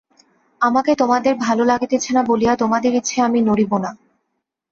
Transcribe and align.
আমাকে 0.61 0.91
তোমাদের 0.95 1.33
ভালো 1.37 1.63
লাগিতেছে 1.63 2.09
না 2.13 2.21
বলিয়া 2.23 2.53
তোমাদের 2.55 2.91
ইচ্ছায় 2.95 3.25
আমি 3.27 3.39
নড়িব 3.41 3.71
না। 3.77 3.91